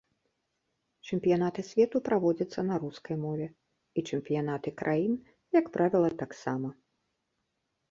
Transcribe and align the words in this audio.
Чэмпіянаты 1.09 1.61
свету 1.71 1.97
праводзяцца 2.07 2.59
на 2.71 2.79
рускай 2.85 3.15
мове, 3.27 3.47
і 3.51 3.99
чэмпіянаты 4.09 4.69
краін, 4.81 5.13
як 5.59 5.71
правіла, 5.79 6.09
таксама. 6.25 6.69